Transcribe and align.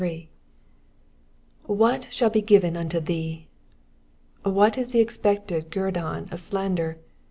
'•'•Wkat 1.69 2.09
shaU 2.09 2.31
he 2.31 2.41
given 2.41 2.75
unto 2.75 2.99
theeV'^ 2.99 3.45
What 4.51 4.75
is 4.75 4.87
the 4.87 4.99
expected 4.99 5.69
^erdon 5.69 6.31
of 6.31 6.41
slander? 6.41 6.97